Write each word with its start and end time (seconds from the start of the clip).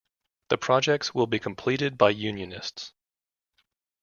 The 0.49 0.57
projects 0.57 1.13
will 1.13 1.27
be 1.27 1.37
completed 1.37 1.95
by 1.95 2.09
unionists. 2.09 2.91